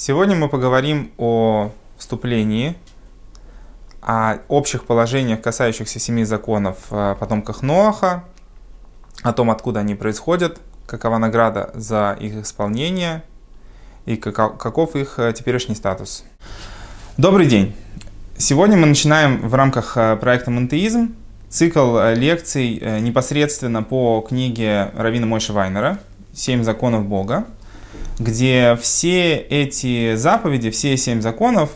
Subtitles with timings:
[0.00, 2.76] Сегодня мы поговорим о вступлении,
[4.00, 8.22] о общих положениях, касающихся семи законов о потомках Ноаха,
[9.24, 13.24] о том, откуда они происходят, какова награда за их исполнение
[14.06, 16.22] и каков их э, теперешний статус.
[17.16, 17.74] Добрый день!
[18.36, 21.16] Сегодня мы начинаем в рамках э, проекта «Монтеизм»
[21.48, 25.98] цикл э, лекций непосредственно по книге Равина Мойши Вайнера
[26.32, 27.46] «Семь законов Бога»,
[28.18, 31.70] где все эти заповеди, все семь законов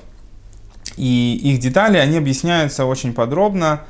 [0.96, 3.82] и их детали, они объясняются очень подробно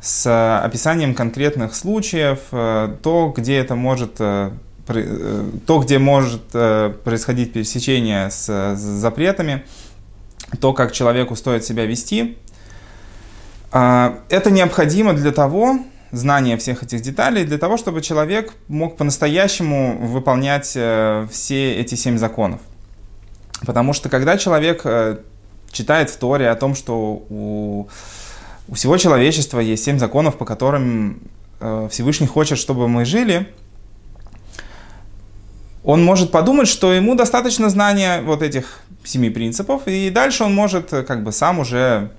[0.00, 4.50] с описанием конкретных случаев, э, то, где это может э,
[4.88, 9.64] э, то, где может происходить пересечение с запретами,
[10.60, 12.38] то, как человеку стоит себя вести.
[13.72, 15.78] А, это необходимо для того,
[16.12, 22.18] знание всех этих деталей для того, чтобы человек мог по-настоящему выполнять э, все эти семь
[22.18, 22.60] законов.
[23.64, 25.18] Потому что когда человек э,
[25.70, 27.88] читает в Торе о том, что у,
[28.68, 31.20] у всего человечества есть семь законов, по которым
[31.60, 33.48] э, Всевышний хочет, чтобы мы жили,
[35.84, 40.90] он может подумать, что ему достаточно знания вот этих семи принципов, и дальше он может
[40.90, 42.10] как бы сам уже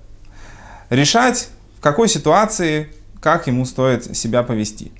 [0.89, 2.89] решать, в какой ситуации
[3.21, 4.91] как ему стоит себя повести.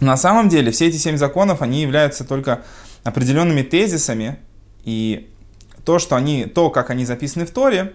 [0.00, 2.62] На самом деле все эти семь законов, они являются только
[3.04, 4.38] определенными тезисами,
[4.84, 5.30] и
[5.84, 7.92] то, что они, то, как они записаны в Торе,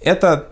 [0.00, 0.48] это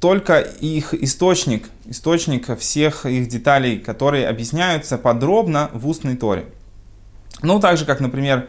[0.00, 6.46] только их источник, источник всех их деталей, которые объясняются подробно в устной Торе.
[7.42, 8.48] Ну, так же, как, например,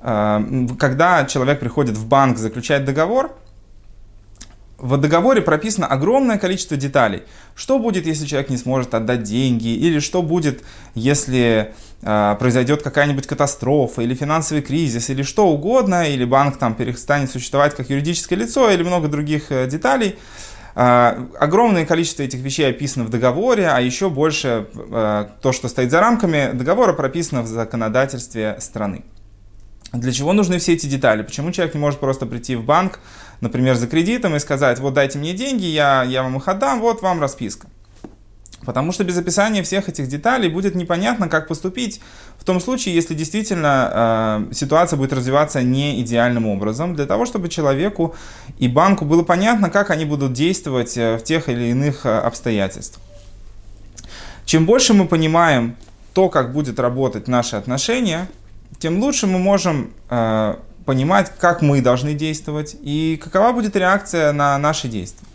[0.00, 3.36] э, когда человек приходит в банк заключать договор,
[4.78, 7.22] в договоре прописано огромное количество деталей.
[7.54, 9.68] Что будет, если человек не сможет отдать деньги?
[9.68, 10.62] Или что будет,
[10.94, 17.30] если э, произойдет какая-нибудь катастрофа, или финансовый кризис, или что угодно, или банк там перестанет
[17.30, 20.16] существовать как юридическое лицо, или много других э, деталей.
[20.74, 25.90] Э, огромное количество этих вещей описано в договоре, а еще больше э, то, что стоит
[25.90, 29.04] за рамками договора, прописано в законодательстве страны.
[30.00, 31.22] Для чего нужны все эти детали?
[31.22, 33.00] Почему человек не может просто прийти в банк,
[33.40, 37.02] например, за кредитом и сказать, вот дайте мне деньги, я, я вам их отдам, вот
[37.02, 37.68] вам расписка.
[38.64, 42.00] Потому что без описания всех этих деталей будет непонятно, как поступить
[42.38, 47.48] в том случае, если действительно э, ситуация будет развиваться не идеальным образом, для того, чтобы
[47.48, 48.16] человеку
[48.58, 53.02] и банку было понятно, как они будут действовать э, в тех или иных э, обстоятельствах.
[54.44, 55.76] Чем больше мы понимаем
[56.12, 58.28] то, как будет работать наши отношения,
[58.78, 64.56] тем лучше мы можем э, понимать, как мы должны действовать и какова будет реакция на
[64.58, 65.26] наши действия.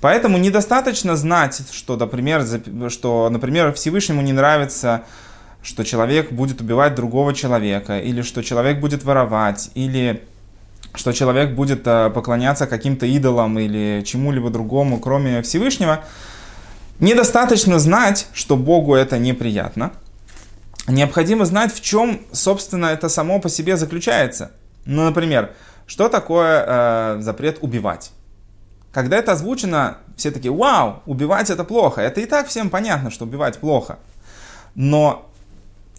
[0.00, 2.44] Поэтому недостаточно знать, что, например,
[2.90, 5.04] что, например, Всевышнему не нравится,
[5.62, 10.24] что человек будет убивать другого человека, или что человек будет воровать, или
[10.94, 16.04] что человек будет э, поклоняться каким-то идолам или чему-либо другому, кроме Всевышнего.
[16.98, 19.92] Недостаточно знать, что Богу это неприятно.
[20.88, 24.50] Необходимо знать, в чем, собственно, это само по себе заключается–
[24.84, 25.54] ну, например,
[25.86, 28.12] что такое э, запрет убивать?
[28.92, 32.00] Когда это озвучено, все такие, вау, убивать это плохо.
[32.00, 33.98] Это и так всем понятно, что убивать плохо.
[34.74, 35.30] Но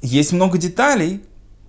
[0.01, 1.23] есть много деталей,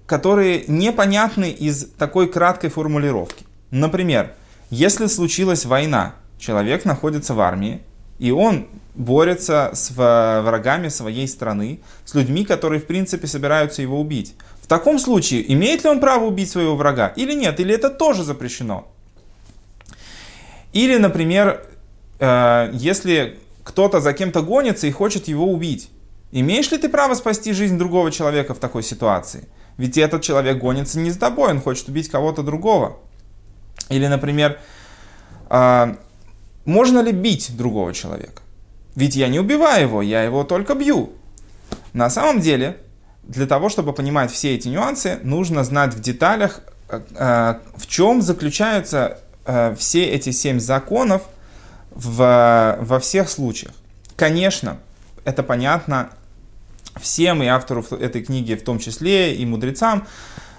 [0.07, 3.47] которые непонятны из такой краткой формулировки.
[3.71, 4.33] Например,
[4.71, 7.83] если случилась война, человек находится в армии,
[8.19, 14.35] и он борется с врагами своей страны, с людьми, которые, в принципе, собираются его убить.
[14.63, 17.61] В таком случае, имеет ли он право убить своего врага или нет?
[17.61, 18.89] Или это тоже запрещено?
[20.73, 21.67] Или, например,
[22.19, 25.91] э, если кто-то за кем-то гонится и хочет его убить,
[26.33, 29.49] имеешь ли ты право спасти жизнь другого человека в такой ситуации?
[29.77, 32.99] Ведь этот человек гонится не с тобой, он хочет убить кого-то другого.
[33.89, 34.59] Или, например,
[35.51, 35.97] э,
[36.65, 38.43] можно ли бить другого человека?
[38.95, 41.13] Ведь я не убиваю его, я его только бью.
[41.93, 42.79] На самом деле,
[43.23, 48.23] для того, чтобы понимать все эти нюансы, нужно знать в деталях, э, э, в чем
[48.23, 51.23] заключаются э, все эти семь законов
[51.91, 53.73] в, во всех случаях.
[54.17, 54.79] Конечно,
[55.25, 56.11] это понятно
[57.01, 60.07] всем и автору этой книги в том числе, и мудрецам,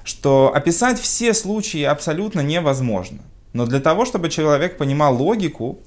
[0.04, 3.20] что описать все случаи абсолютно невозможно.
[3.54, 5.80] Но для того, чтобы человек понимал логику,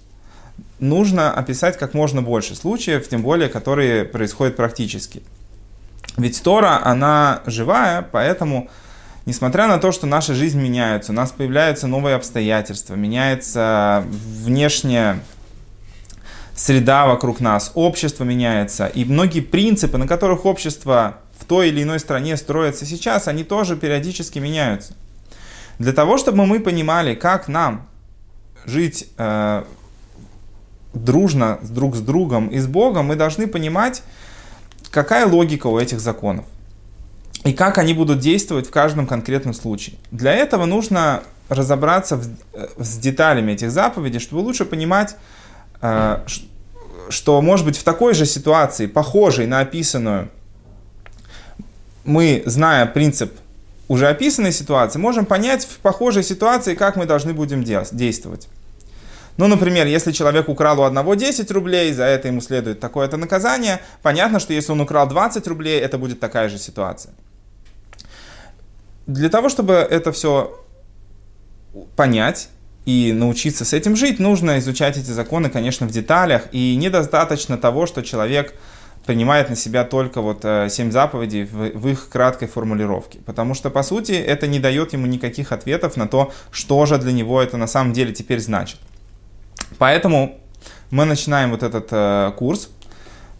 [0.81, 5.23] нужно описать как можно больше случаев, тем более, которые происходят практически.
[6.17, 8.69] Ведь Тора, она живая, поэтому,
[9.27, 15.21] несмотря на то, что наша жизнь меняется, у нас появляются новые обстоятельства, меняется внешняя
[16.57, 22.01] среда вокруг нас, общество меняется, и многие принципы, на которых общество в той или иной
[22.01, 24.95] стране строится сейчас, они тоже периодически меняются.
[25.79, 27.89] Для того, чтобы мы понимали, как нам
[28.65, 29.63] жить э,
[31.05, 34.03] дружно друг с другом и с Богом, мы должны понимать,
[34.91, 36.45] какая логика у этих законов
[37.45, 39.97] и как они будут действовать в каждом конкретном случае.
[40.11, 45.17] Для этого нужно разобраться в, э, с деталями этих заповедей, чтобы лучше понимать,
[45.81, 46.21] э,
[47.09, 50.29] что, может быть, в такой же ситуации, похожей на описанную,
[52.05, 53.33] мы, зная принцип
[53.87, 58.49] уже описанной ситуации, можем понять в похожей ситуации, как мы должны будем действовать.
[59.39, 63.81] Ну, например, если человек украл у одного 10 рублей, за это ему следует такое-то наказание,
[64.03, 67.15] понятно, что если он украл 20 рублей, это будет такая же ситуация.
[69.07, 70.61] Для того, чтобы это все
[71.95, 72.49] понять
[72.85, 77.87] и научиться с этим жить, нужно изучать эти законы, конечно, в деталях, и недостаточно того,
[77.87, 78.55] что человек
[79.07, 83.21] принимает на себя только вот э, семь заповедей в, в их краткой формулировке.
[83.25, 87.13] Потому что, по сути, это не дает ему никаких ответов на то, что же для
[87.13, 88.81] него это на самом деле теперь значит.
[89.77, 90.41] Поэтому
[90.91, 92.71] мы начинаем вот этот э, курс.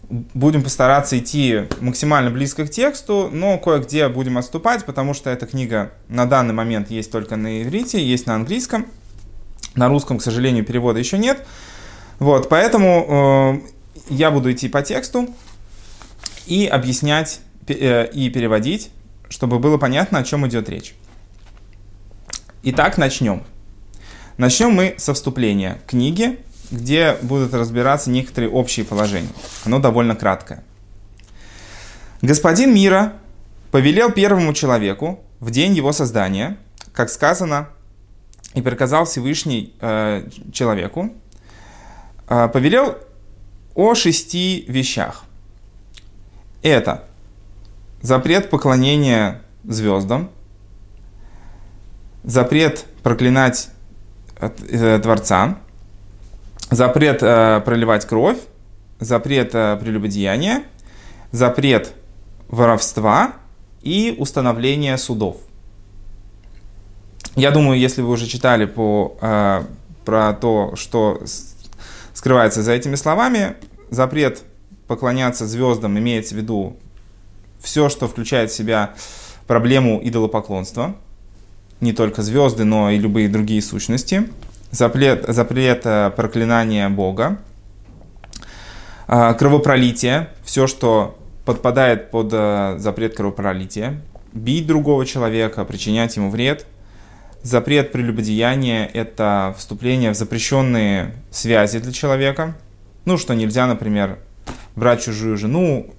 [0.09, 5.91] Будем постараться идти максимально близко к тексту, но кое-где будем отступать, потому что эта книга
[6.07, 8.87] на данный момент есть только на иврите, есть на английском.
[9.75, 11.45] На русском, к сожалению, перевода еще нет.
[12.17, 15.29] Вот, поэтому э, я буду идти по тексту
[16.47, 18.89] и объяснять э, и переводить,
[19.29, 20.95] чтобы было понятно, о чем идет речь.
[22.63, 23.43] Итак, начнем.
[24.39, 26.39] Начнем мы со вступления книги,
[26.71, 29.27] где будут разбираться некоторые общие положения.
[29.65, 30.63] Оно довольно краткое.
[32.21, 33.15] Господин мира
[33.71, 36.57] повелел первому человеку в день его создания,
[36.93, 37.67] как сказано,
[38.53, 41.11] и приказал Всевышний э, человеку,
[42.29, 42.95] э, повелел
[43.75, 45.25] о шести вещах.
[46.61, 47.03] Это
[48.01, 50.31] запрет поклонения звездам,
[52.23, 53.71] запрет проклинать
[54.39, 55.57] Творца,
[56.69, 58.37] запрет э, проливать кровь,
[58.99, 60.63] запрет э, прелюбодеяния,
[61.31, 61.93] запрет
[62.47, 63.33] воровства
[63.81, 65.37] и установление судов.
[67.35, 69.63] Я думаю, если вы уже читали по, э,
[70.05, 71.21] про то, что
[72.13, 73.55] скрывается за этими словами,
[73.89, 74.43] запрет
[74.87, 76.77] поклоняться звездам имеется в виду
[77.59, 78.93] все, что включает в себя
[79.47, 80.95] проблему идолопоклонства,
[81.81, 84.29] не только звезды, но и любые другие сущности,
[84.71, 87.39] запрет, запрет э, проклинания Бога,
[89.07, 94.01] э, кровопролитие, все, что подпадает под э, запрет кровопролития,
[94.33, 96.65] бить другого человека, причинять ему вред.
[97.41, 102.57] Запрет прелюбодеяния– это вступление в запрещенные связи для человека.
[103.05, 104.19] Ну, что нельзя, например,
[104.75, 105.95] брать чужую жену,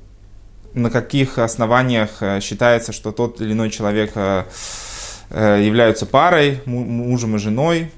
[0.74, 4.12] на каких основаниях считается, что тот или иной человек
[5.30, 7.90] являются парой, мужем и женой,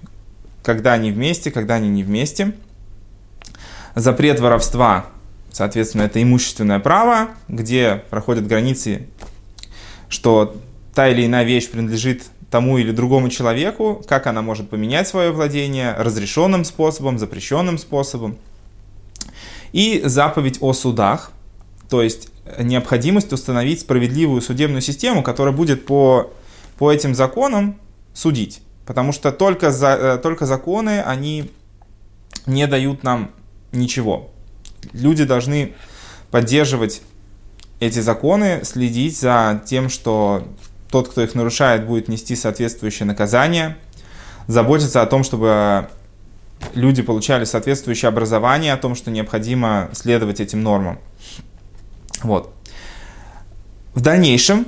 [0.63, 2.53] когда они вместе, когда они не вместе.
[3.95, 5.07] Запрет воровства,
[5.51, 9.07] соответственно, это имущественное право, где проходят границы,
[10.09, 10.57] что
[10.95, 15.95] та или иная вещь принадлежит тому или другому человеку, как она может поменять свое владение
[15.99, 18.37] разрешенным способом, запрещенным способом–
[19.73, 21.33] и заповедь о судах,
[21.89, 26.31] то есть необходимость установить справедливую судебную систему, которая будет по,
[26.83, 27.79] по этим законам
[28.13, 28.61] судить.
[28.87, 31.53] Потому что только, за, э, только законы, они
[32.45, 33.31] не дают нам
[33.71, 34.33] ничего.
[34.93, 35.75] Люди должны
[36.33, 37.03] поддерживать
[37.79, 40.49] эти законы, следить за тем, что
[40.91, 43.77] тот, кто их нарушает, будет нести соответствующее наказание,
[44.49, 45.89] заботиться о том, чтобы
[46.75, 50.99] люди получали соответствующее образование о том, что необходимо следовать этим нормам.
[52.25, 52.53] Вот.
[53.95, 54.67] В дальнейшем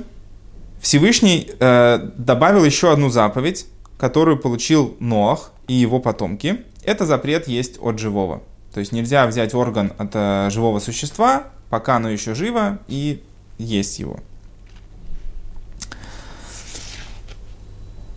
[0.85, 3.65] Всевышний э, добавил еще одну заповедь,
[3.97, 6.61] которую получил Ноах и его потомки.
[6.83, 8.43] Это запрет есть от живого.
[8.71, 13.23] То есть нельзя взять орган от э, живого существа, пока оно еще живо, и
[13.57, 14.19] есть его.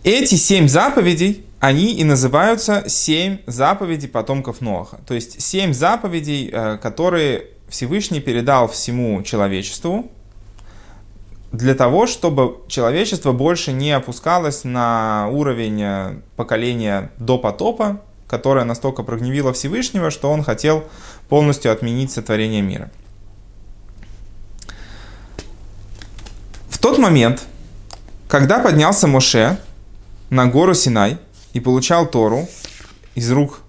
[0.03, 4.99] Эти семь заповедей они и называются семь заповедей потомков Ноаха.
[5.07, 10.11] То есть семь заповедей, э, которые Всевышний передал всему человечеству
[11.51, 19.03] для того, чтобы человечество больше не опускалось на уровень э, поколения до потопа, которое настолько
[19.03, 20.83] прогневило Всевышнего, что он хотел
[21.27, 22.91] полностью отменить сотворение мира.
[26.69, 27.43] В тот момент,
[28.27, 29.57] когда поднялся Моше
[30.29, 31.17] на гору Синай–
[31.53, 32.47] и получал Тору
[33.15, 33.61] из рук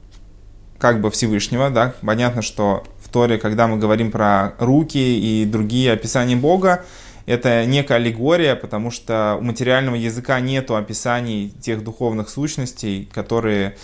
[0.78, 5.92] как бы Всевышнего, да, понятно, что в Торе, когда мы говорим про руки и другие
[5.92, 6.84] описания Бога,
[7.30, 13.76] это некая аллегория, потому что у материального языка нет описаний тех духовных сущностей, которые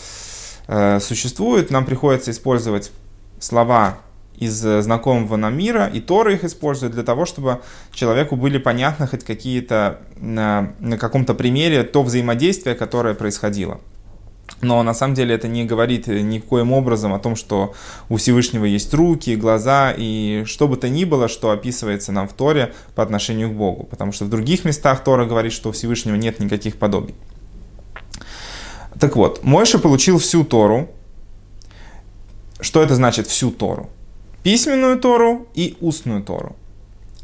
[0.66, 1.70] э, существуют.
[1.70, 2.90] Нам приходится использовать
[3.38, 3.98] слова
[4.36, 7.60] из знакомого нам мира, и Тора их использует для того, чтобы
[7.92, 13.80] человеку были понятны хоть какие-то на, на каком-то примере то взаимодействие, которое происходило.
[14.62, 17.74] Но на самом деле это не говорит ни коим образом о том, что
[18.08, 22.32] у Всевышнего есть руки, глаза и что бы то ни было, что описывается нам в
[22.32, 23.84] Торе по отношению к Богу.
[23.84, 27.14] Потому что в других местах Тора говорит, что у Всевышнего нет никаких подобий.
[28.98, 30.88] Так вот, Мойша получил всю Тору.
[32.60, 33.90] Что это значит всю Тору?
[34.42, 36.56] Письменную Тору и устную Тору.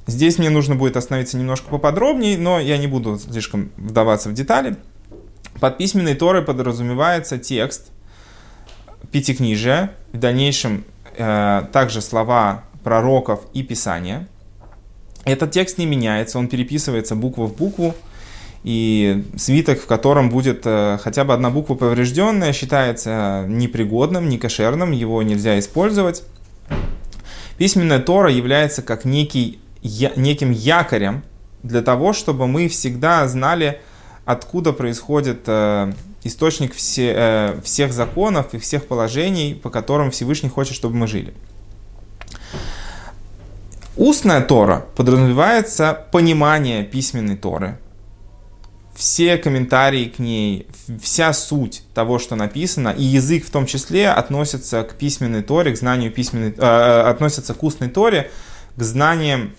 [0.06, 4.76] Здесь мне нужно будет остановиться немножко поподробнее, но я не буду слишком вдаваться в детали.
[5.60, 7.92] Под письменной Торой подразумевается текст
[9.10, 10.84] пятикнижия, в дальнейшем
[11.16, 14.28] э, также слова пророков и писания.
[15.24, 17.94] Этот текст не меняется, он переписывается буква в букву,
[18.64, 25.22] и свиток, в котором будет э, хотя бы одна буква поврежденная, считается непригодным, некошерным, его
[25.22, 26.22] нельзя использовать.
[27.58, 31.24] Письменная Тора является как некий, я, неким якорем
[31.62, 33.80] для того, чтобы мы всегда знали,
[34.24, 35.92] откуда происходит э,
[36.24, 41.34] источник все, э, всех законов и всех положений, по которым Всевышний хочет, чтобы мы жили.
[43.96, 47.78] Устная Тора подразумевается понимание письменной Торы,
[48.94, 50.66] все комментарии к ней,
[51.02, 55.76] вся суть того, что написано, и язык в том числе относится к письменной Торе, к
[55.76, 58.30] знанию письменной, э, э относится к устной Торе,
[58.76, 59.54] к знаниям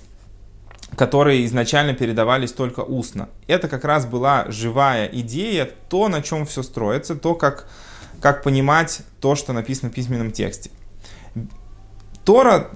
[0.95, 3.29] которые изначально передавались только устно.
[3.47, 7.67] Это как раз была живая идея, то, на чем все строится, то, как,
[8.21, 10.69] как понимать то, что написано в письменном тексте.
[12.25, 12.69] Тора,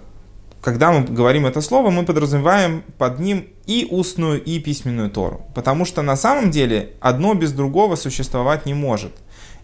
[0.62, 5.46] когда мы говорим это слово, мы подразумеваем под ним и устную, и письменную Тору.
[5.56, 9.14] Потому что на самом деле одно без другого существовать не может.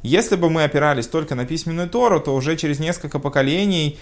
[0.04, 3.98] Если бы мы опирались только на письменную Тору, то уже через несколько поколений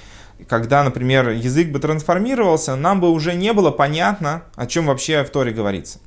[0.48, 5.30] когда, например, язык бы трансформировался, нам бы уже не было понятно, о чем вообще в
[5.30, 6.00] Торе говорится.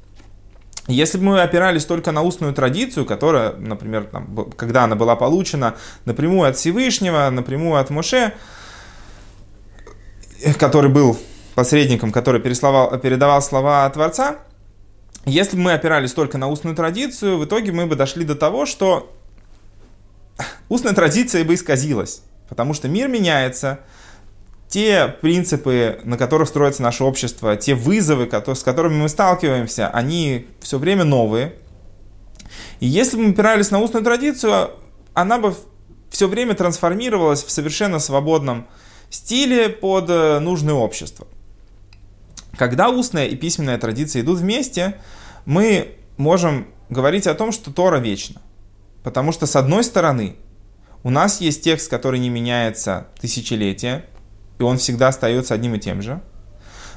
[0.87, 5.77] Если бы мы опирались только на устную традицию, которая, например, там, когда она была получена
[6.05, 8.35] напрямую от Всевышнего, напрямую от Моше,
[10.59, 11.19] который был
[11.55, 14.37] посредником, который передавал слова Творца,
[15.25, 18.67] если бы мы опирались только на устную традицию, в итоге мы бы дошли до того,
[18.67, 19.11] что
[20.69, 22.23] устная традиция бы исказилась.
[22.49, 23.81] Потому что мир меняется,
[24.75, 30.81] те принципы, на которых строится наше общество, те вызовы, с которыми мы сталкиваемся, они все
[30.81, 31.55] время новые.
[32.81, 34.73] И если бы мы опирались на устную традицию,
[35.13, 35.55] она бы
[36.11, 38.67] все время трансформировалась в совершенно свободном
[39.11, 41.29] стиле под э, нужное общество.
[42.57, 44.97] Когда устная и письменная традиция идут вместе,
[45.45, 48.43] мы можем говорить о том, что Тора вечна.
[49.05, 50.35] Потому что, с одной стороны,
[51.05, 54.07] у нас есть текст, который не меняется тысячелетия,
[54.59, 56.21] и он всегда остается одним и тем же.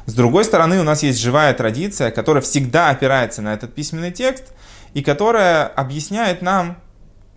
[0.06, 4.54] С другой стороны, у нас есть живая традиция, которая всегда опирается на этот письменный текст
[4.94, 6.78] и которая объясняет нам,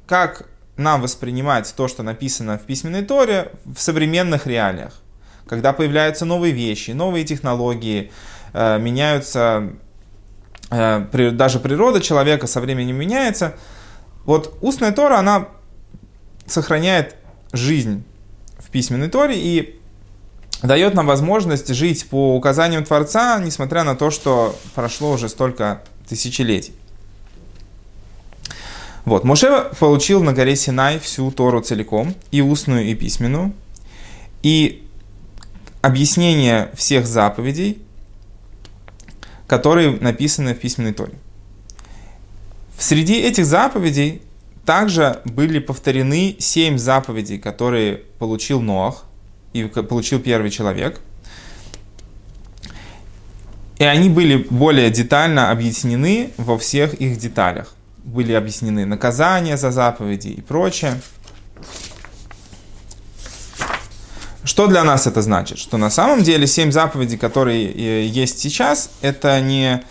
[0.06, 0.46] как
[0.76, 4.94] нам воспринимать то, что написано в письменной Торе в современных реалиях.
[5.48, 8.12] Когда появляются новые вещи, новые технологии,
[8.52, 9.72] э, меняются,
[10.70, 13.54] э, даже природа человека со временем меняется.
[14.24, 15.48] Вот устная Тора, она
[16.46, 17.16] сохраняет
[17.52, 18.04] жизнь
[18.58, 19.79] в письменной Торе и
[20.62, 26.74] дает нам возможность жить по указаниям Творца, несмотря на то, что прошло уже столько тысячелетий.
[29.04, 33.54] Вот, Моше получил на горе Синай всю Тору целиком, и устную, и письменную,
[34.42, 34.86] и
[35.80, 37.78] объяснение всех заповедей,
[39.46, 41.14] которые написаны в письменной Торе.
[42.78, 44.22] Среди этих заповедей
[44.66, 49.04] также были повторены семь заповедей, которые получил Ноах,
[49.52, 51.00] и получил первый человек.
[53.78, 57.75] И они были более детально объяснены во всех их деталях.
[58.04, 61.00] Были объяснены наказания за заповеди и прочее.
[64.45, 65.59] Что для нас это значит?
[65.59, 69.83] Что на самом деле семь заповедей, которые э, есть сейчас, это не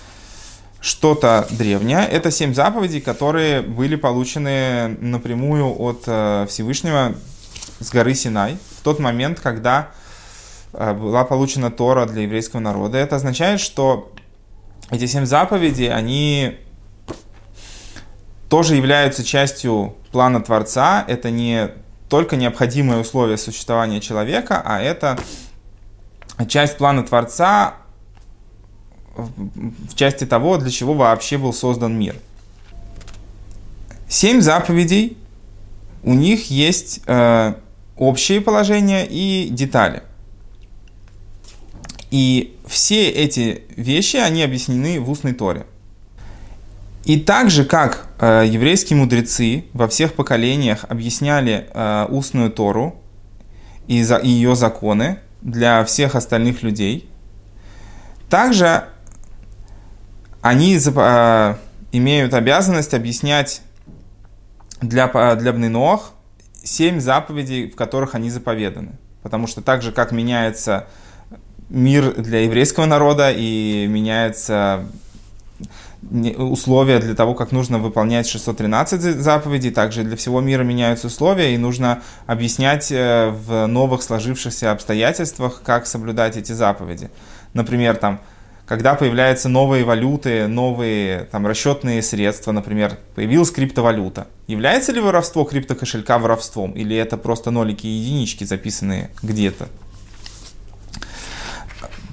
[0.82, 2.08] что-то древнее.
[2.08, 7.16] Это семь заповедей, которые были получены напрямую от э, Всевышнего
[7.80, 9.90] с горы Синай в тот момент, когда
[10.74, 12.98] э, была получена Тора для еврейского народа.
[12.98, 14.12] Это означает, что
[14.90, 16.58] эти семь заповедей, они
[18.50, 21.06] тоже являются частью плана Творца.
[21.08, 21.70] Это не
[22.10, 25.20] только необходимое условие существования человека, а это
[26.48, 27.76] часть плана Творца,
[29.16, 32.16] в части того, для чего вообще был создан мир.
[34.08, 35.18] Семь заповедей,
[36.04, 37.54] у них есть э,
[37.98, 40.04] общие положения и детали.
[42.12, 45.66] И все эти вещи, они объяснены в устной Торе.
[47.06, 52.96] И так же, как э, еврейские мудрецы во всех поколениях объясняли э, устную Тору
[53.88, 57.10] и, за, и ее законы для всех остальных людей,
[58.30, 58.84] также
[60.42, 61.56] они э,
[61.92, 63.62] имеют обязанность объяснять
[64.82, 66.12] для, для Бнынох
[66.64, 68.94] семь заповедей, в которых они заповеданы.
[69.24, 70.88] Потому что так же, как меняется
[71.70, 74.86] мир для еврейского народа и меняется
[76.38, 81.58] условия для того, как нужно выполнять 613 заповедей, также для всего мира меняются условия, и
[81.58, 87.12] нужно объяснять э, в новых сложившихся обстоятельствах, как соблюдать эти заповеди.
[87.54, 88.22] Например, там,
[88.70, 94.28] когда появляются новые валюты, новые там, расчетные средства, например, появилась криптовалюта.
[94.46, 99.70] Является ли воровство криптокошелька воровством, или это просто нолики и единички, записанные где-то?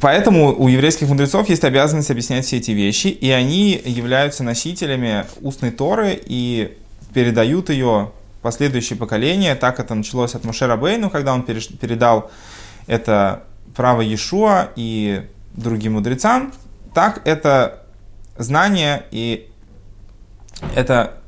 [0.00, 5.72] Поэтому у еврейских мудрецов есть обязанность объяснять все эти вещи, и они являются носителями устной
[5.72, 6.74] Торы и
[7.12, 9.56] передают ее в последующее поколение.
[9.56, 12.30] Так это началось от Мошера Бейну, когда он передал
[12.86, 13.42] это
[13.74, 16.52] право Иешуа и другим мудрецам.
[16.94, 17.82] Так это
[18.38, 19.50] знание и
[20.74, 21.18] это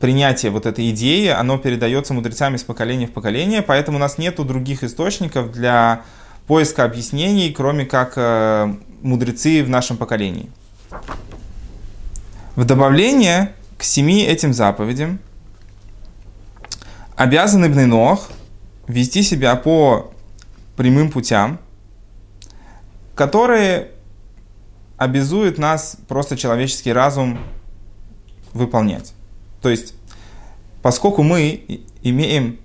[0.00, 4.44] принятие вот этой идеи, оно передается мудрецами с поколения в поколение, поэтому у нас нету
[4.44, 6.02] других источников для
[6.48, 10.50] поиска объяснений, кроме как э, мудрецы в нашем поколении.
[12.56, 15.20] В добавление к семи этим заповедям
[17.16, 18.30] обязаны Бненох
[18.88, 20.12] вести себя по
[20.76, 21.60] прямым путям,
[23.14, 23.90] которые
[24.96, 27.38] обязуют нас просто человеческий разум
[28.52, 29.14] выполнять.
[29.60, 29.94] То есть,
[30.82, 32.58] поскольку мы имеем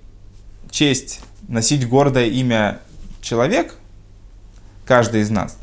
[0.70, 2.80] честь носить гордое имя
[3.20, 3.74] человек,
[4.84, 5.58] каждый из нас.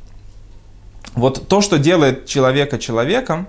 [1.13, 3.48] Вот то, что делает человека человеком,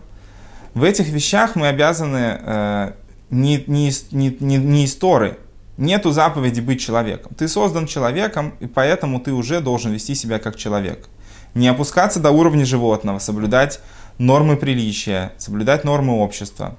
[0.75, 2.93] в этих вещах мы обязаны э,
[3.31, 5.39] не, не, не, не, не из.
[5.77, 7.33] Нету заповеди быть человеком.
[7.37, 11.09] Ты создан человеком, и поэтому ты уже должен вести себя как человек.
[11.57, 13.81] Не опускаться до уровня животного, соблюдать
[14.19, 16.77] нормы приличия, соблюдать нормы общества.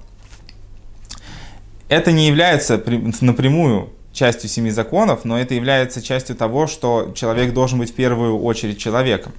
[1.88, 2.80] Это не является
[3.20, 8.40] напрямую частью семи законов, но это является частью того, что человек должен быть в первую
[8.40, 9.32] очередь человеком.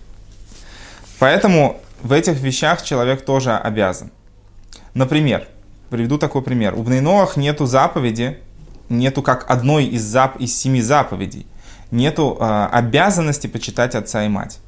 [1.19, 4.11] Поэтому в этих вещах человек тоже обязан.
[4.93, 5.47] Например,
[5.89, 6.73] приведу такой пример.
[6.73, 8.39] У Бнейноах нету заповеди,
[8.89, 11.47] нету как одной из, зап, из семи заповедей,
[11.91, 14.59] нету э, обязанности почитать отца и мать.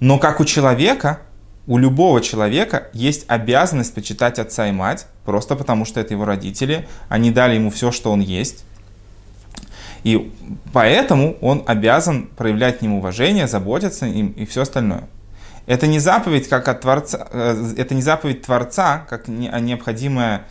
[0.00, 1.20] Но как у человека,
[1.66, 6.86] у любого человека есть обязанность почитать отца и мать, просто потому что это его родители,
[7.08, 8.64] они дали ему все, что он есть,
[10.04, 10.32] и
[10.72, 15.08] поэтому он обязан проявлять к ним уважение, заботиться им и все остальное.
[15.66, 20.44] Это не заповедь как от Творца, э, это не заповедь Творца, как необходимое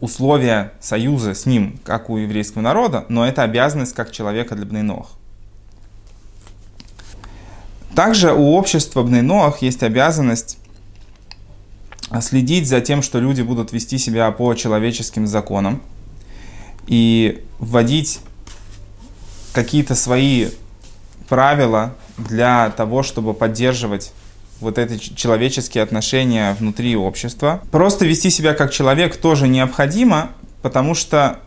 [0.00, 5.12] условие союза с ним, как у еврейского народа, но это обязанность как человека для Бнейнох.
[7.94, 10.58] Также у общества Бнейнох есть обязанность
[12.20, 15.82] следить за тем, что люди будут вести себя по человеческим законам,
[16.86, 18.18] и вводить
[19.52, 20.48] какие-то свои
[21.28, 24.12] правила для того, чтобы поддерживать
[24.60, 27.62] вот эти человеческие отношения внутри общества.
[27.70, 31.38] Просто вести себя как человек тоже необходимо, потому что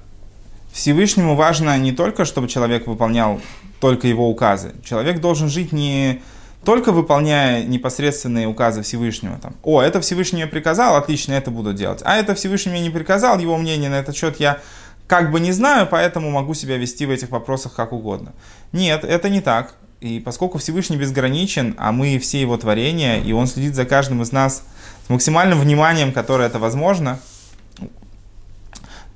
[0.72, 3.42] Всевышнему важно не только, чтобы человек выполнял
[3.82, 4.72] только его указы.
[4.84, 6.22] Человек должен жить не
[6.66, 9.38] только выполняя непосредственные указы Всевышнего.
[9.40, 12.02] Там, О, это Всевышний мне приказал, отлично, это буду делать.
[12.04, 14.60] А это Всевышний мне не приказал, его мнение на этот счет я
[15.08, 18.34] как бы не знаю, поэтому могу себя вести в этих вопросах как угодно.
[18.72, 19.76] Нет, это не так.
[20.00, 24.32] И поскольку Всевышний безграничен, а мы все его творения, и он следит за каждым из
[24.32, 24.64] нас
[25.06, 27.20] с максимальным вниманием, которое это возможно,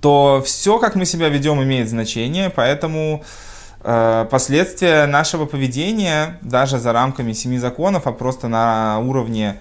[0.01, 3.23] то все, как мы себя ведем, имеет значение, поэтому
[4.29, 9.59] последствия нашего поведения, даже за рамками семи законов, а просто на уровне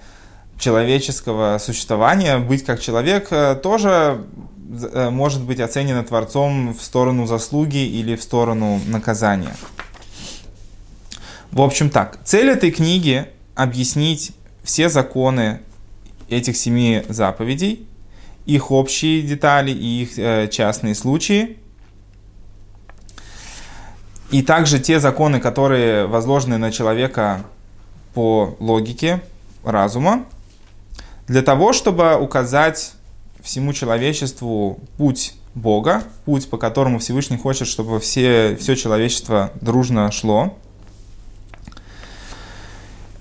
[0.59, 4.25] человеческого существования, быть как человек, э, тоже
[4.69, 9.55] Э, может быть оценена Творцом в сторону заслуги или в сторону наказания.
[11.51, 15.61] В общем так, цель этой книги объяснить все законы
[16.29, 17.87] этих семи заповедей,
[18.45, 21.57] их общие детали и их э, частные случаи,
[24.31, 27.43] и также те законы, которые возложены на человека
[28.13, 29.21] по логике
[29.63, 30.25] разума,
[31.27, 32.93] для того, чтобы указать
[33.41, 40.57] всему человечеству путь Бога, путь, по которому Всевышний хочет, чтобы все, все человечество дружно шло.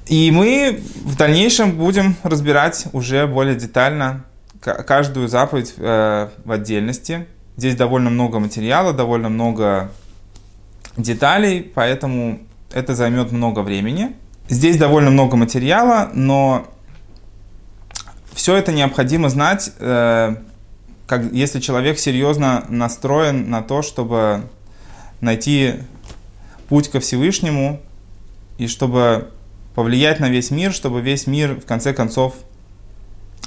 [0.07, 4.25] И мы в дальнейшем будем разбирать уже более детально
[4.61, 7.27] каждую заповедь э, в отдельности.
[7.57, 9.91] Здесь довольно много материала, довольно много
[10.97, 12.41] деталей, поэтому
[12.73, 14.13] это займет много времени.
[14.49, 16.67] Здесь довольно много материала, но
[18.33, 20.37] все это необходимо знать, э,
[21.07, 24.43] как, если человек серьезно настроен на то, чтобы
[25.21, 25.75] найти
[26.69, 27.81] путь ко Всевышнему
[28.59, 29.31] и чтобы
[29.75, 32.35] повлиять на весь мир, чтобы весь мир в конце концов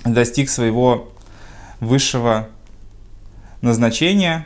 [0.05, 1.11] достиг своего
[1.79, 2.49] высшего
[3.61, 4.45] назначения,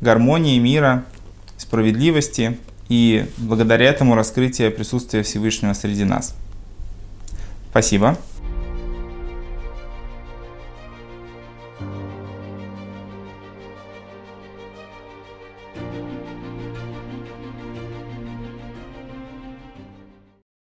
[0.00, 1.04] гармонии мира,
[1.62, 6.34] справедливости и благодаря этому раскрытие присутствия Всевышнего среди нас.
[7.70, 8.18] Спасибо.